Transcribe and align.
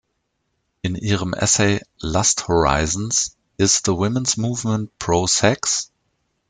In 0.81 0.95
ihrem 0.95 1.31
Essay 1.33 1.79
"Lust 1.99 2.47
Horizons: 2.47 3.37
Is 3.59 3.81
the 3.85 3.93
Women’s 3.93 4.35
Movement 4.35 4.97
Pro-Sex? 4.97 5.91